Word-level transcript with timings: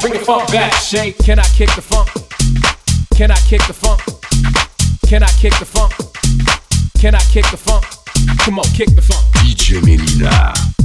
Bring 0.00 0.14
the 0.14 0.22
funk 0.24 0.50
back, 0.50 0.72
shake. 0.74 1.18
Can 1.18 1.38
I 1.38 1.44
kick 1.44 1.70
the 1.76 1.82
funk? 1.82 2.08
Can 3.14 3.30
I 3.30 3.36
kick 3.36 3.62
the 3.68 3.72
funk? 3.72 4.00
Can 5.06 5.22
I 5.22 5.28
kick 5.38 5.52
the 5.58 5.64
funk? 5.64 5.92
Can 6.98 7.14
I 7.14 7.20
kick 7.20 7.44
the 7.50 7.56
funk? 7.56 7.84
Come 8.40 8.58
on, 8.58 8.64
kick 8.74 8.88
the 8.96 9.02
funk. 9.02 9.24
DJ 9.36 9.80
Melina. 9.82 10.79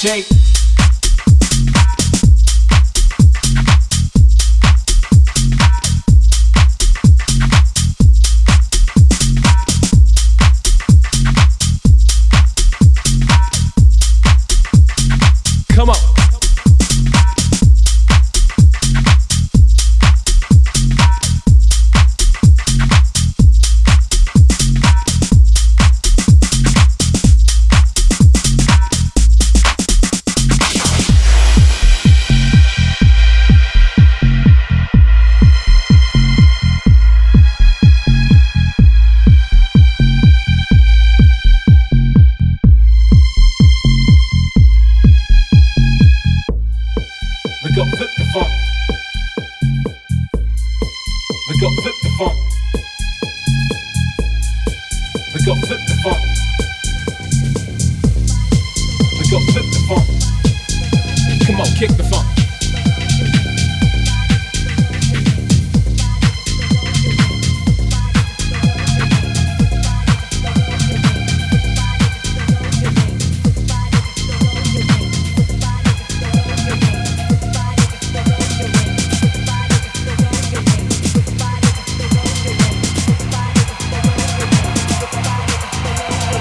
shake. 0.00 0.29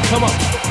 Come 0.09 0.24
on. 0.24 0.69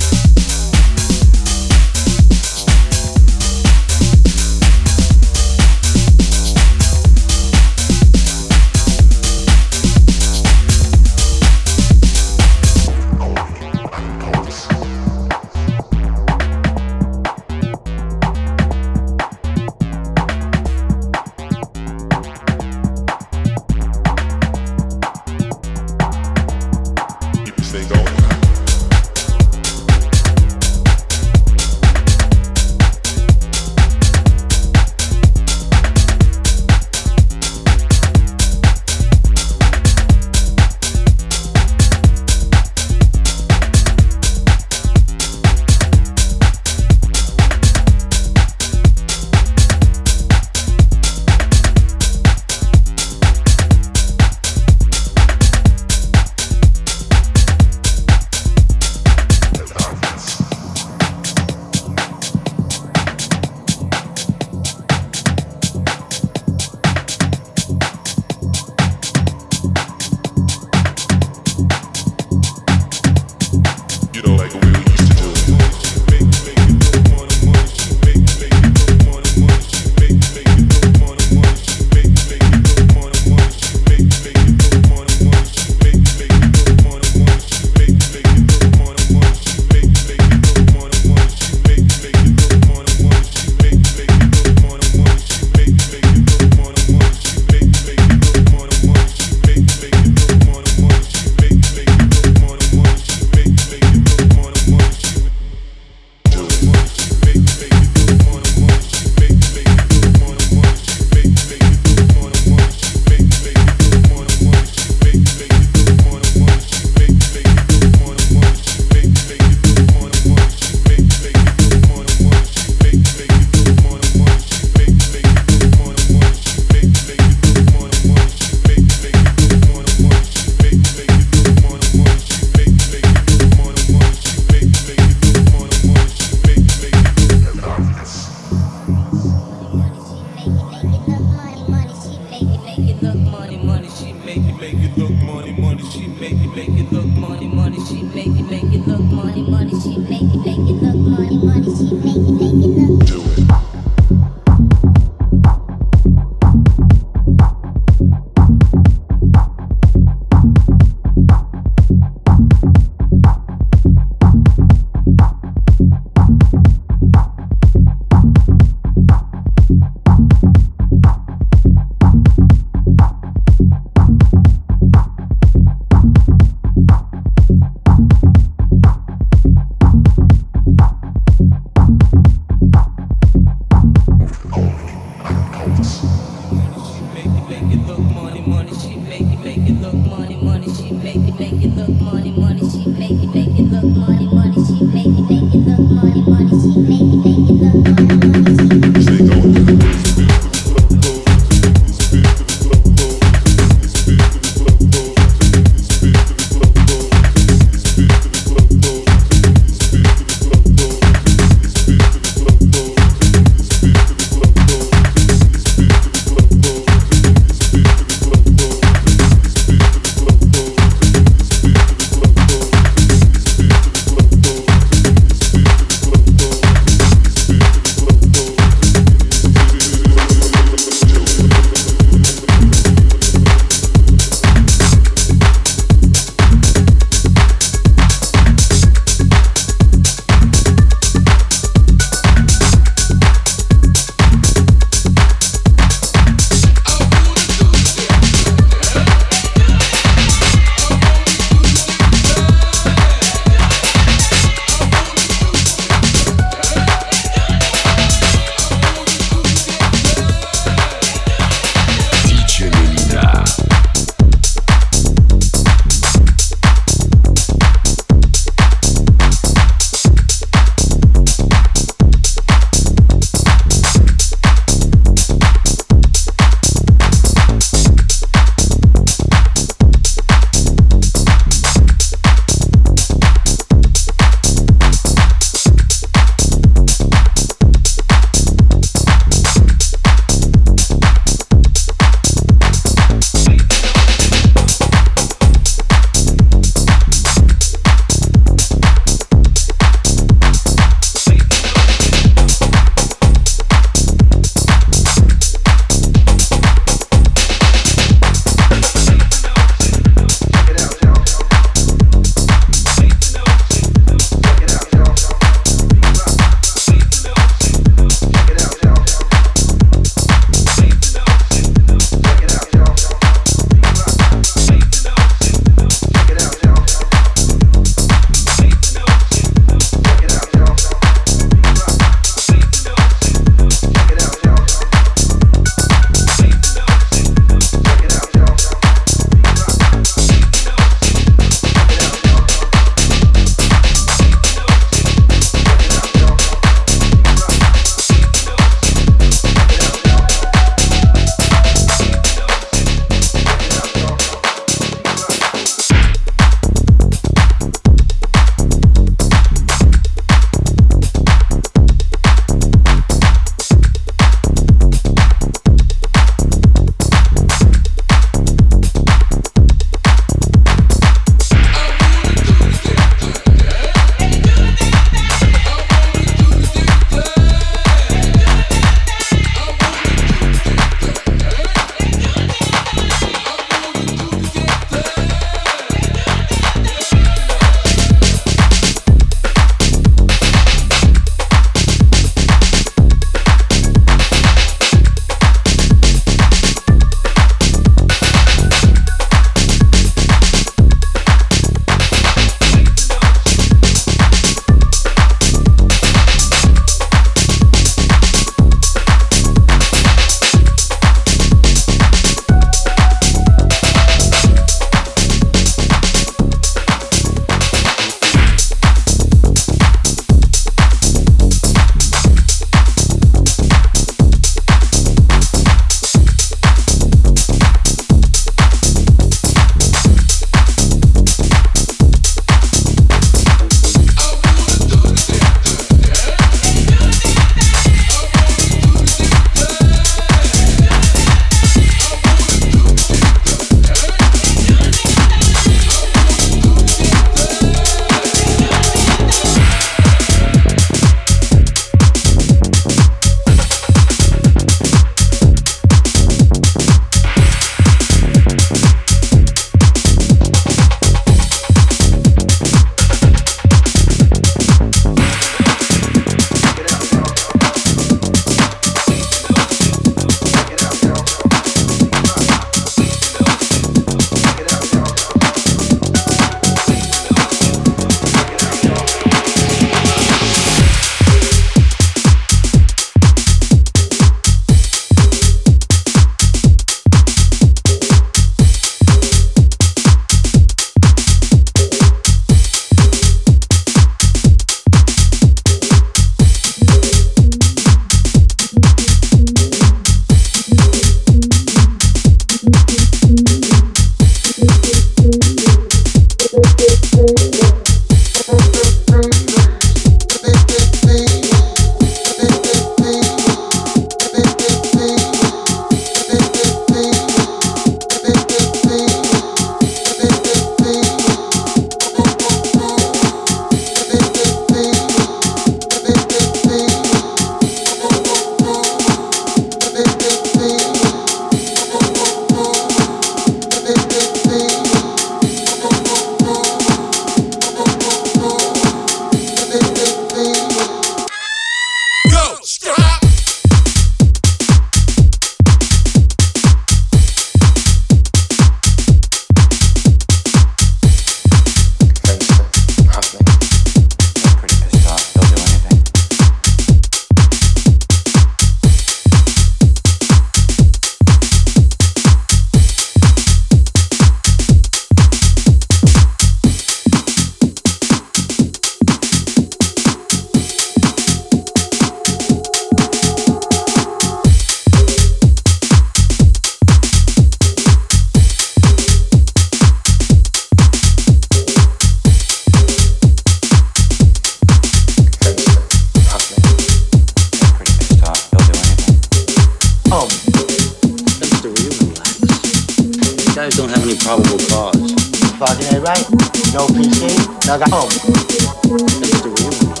Party 595.60 595.84
ain't 595.92 596.02
right? 596.02 596.24
No 596.72 596.86
PC, 596.88 597.36
no 597.68 597.76
go 597.76 597.84
home. 597.92 598.08
That's 598.08 599.44
the 599.44 599.50
real 599.60 599.76
one. 599.84 600.00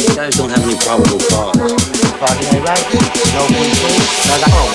You 0.00 0.16
guys 0.16 0.34
don't 0.34 0.48
have 0.48 0.64
any 0.64 0.76
probable 0.80 1.20
cause. 1.28 1.60
Party 2.16 2.44
ain't 2.56 2.64
right? 2.64 2.84
No 3.36 3.44
PC, 3.52 3.84
no 4.28 4.34
go 4.40 4.48
home. 4.56 4.72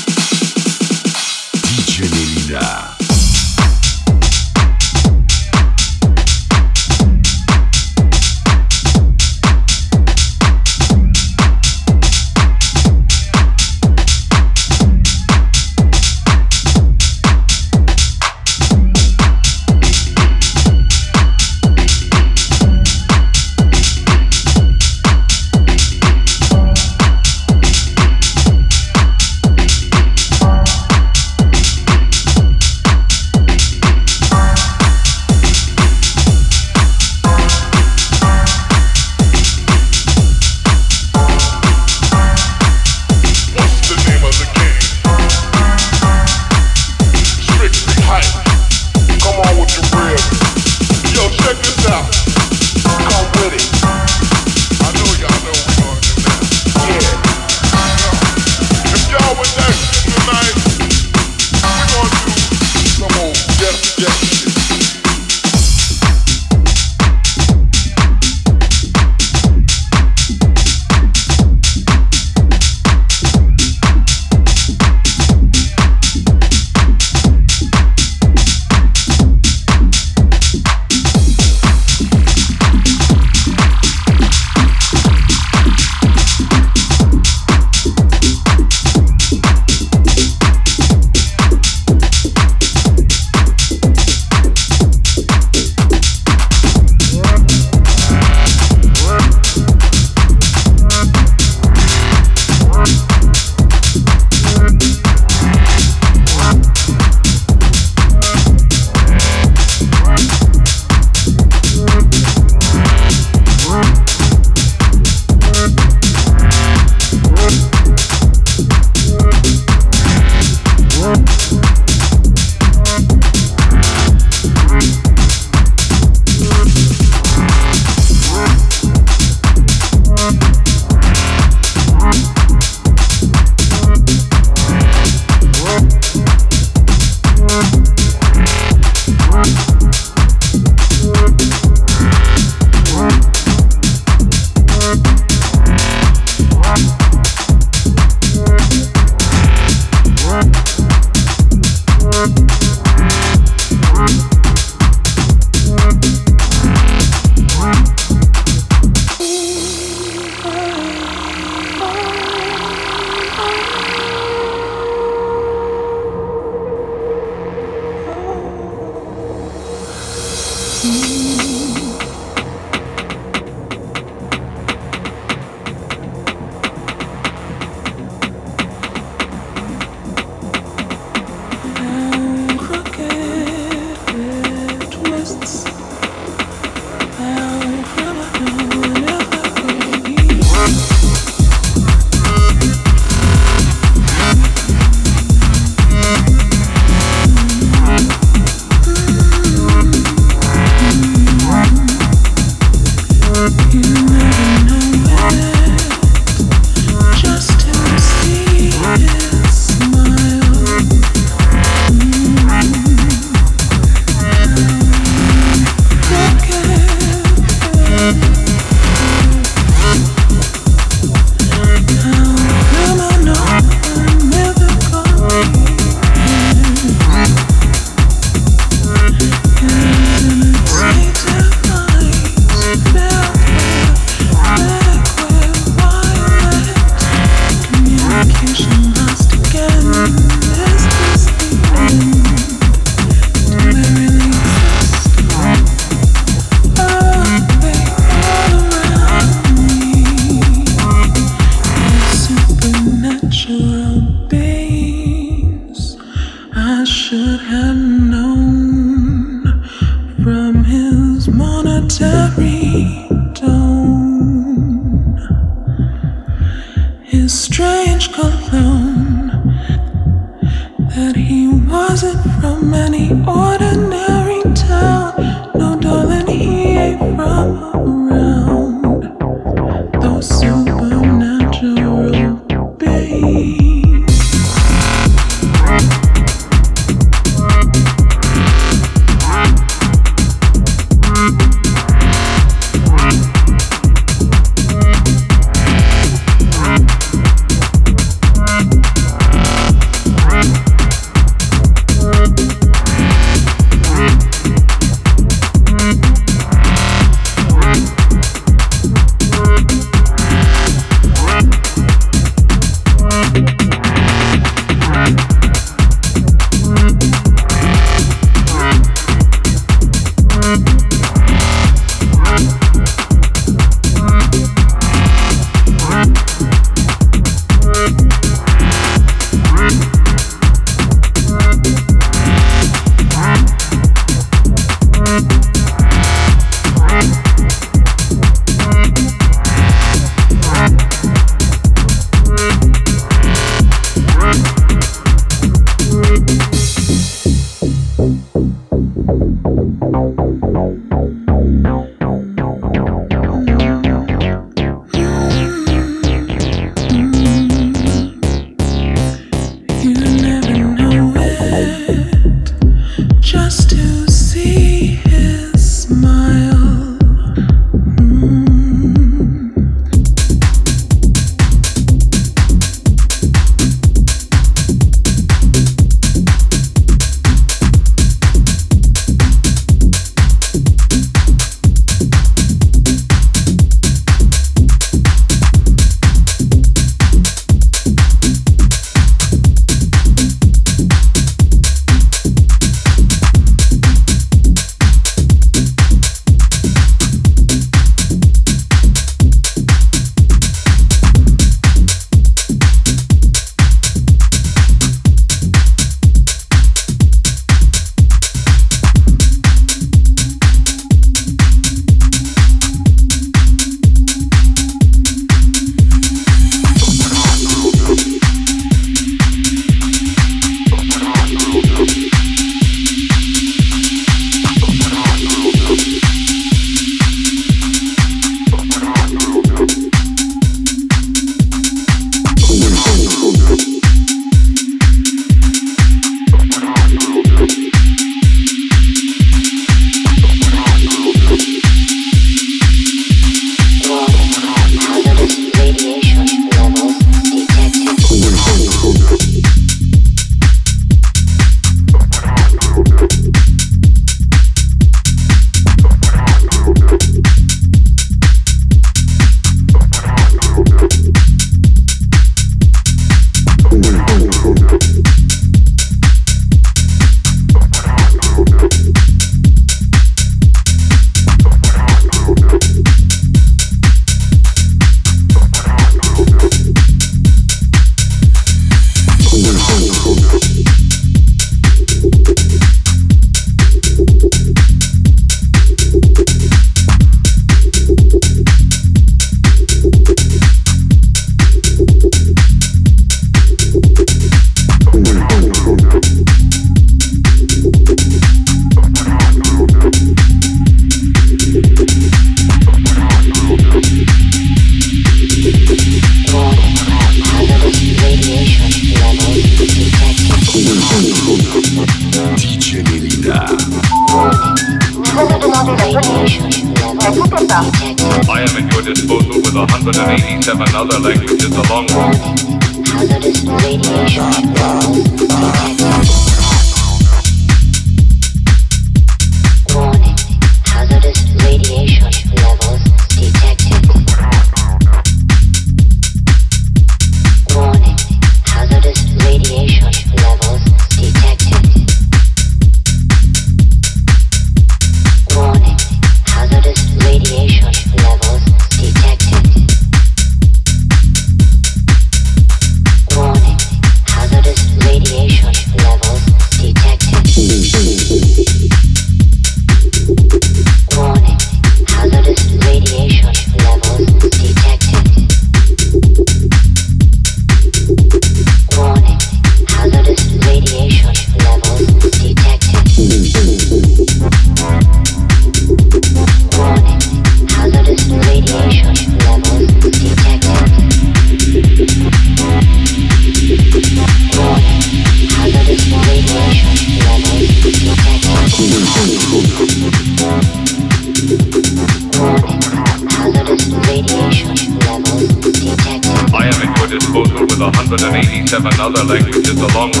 187 597.90 598.80
other 598.80 599.04
languages 599.04 599.60
along 599.60 599.90
with 599.90 600.00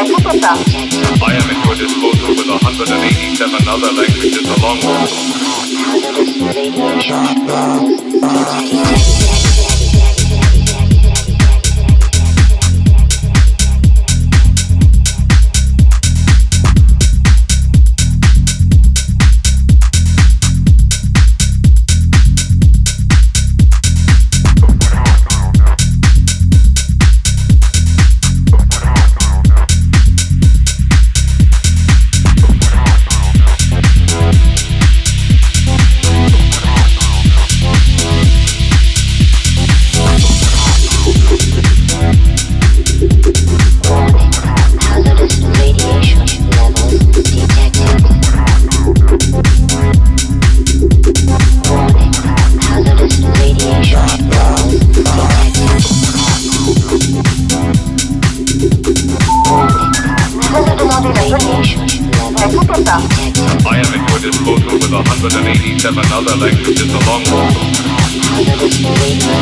I 0.00 1.36
am 1.36 1.44
at 1.50 1.60
your 1.66 1.74
disposal 1.76 2.28
with 2.30 2.48
187 2.48 3.68
other 3.68 3.92
languages 3.92 4.48
along 4.48 4.78
with. 9.28 9.39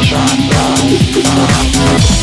Shine 0.08 0.48
bright. 0.48 2.17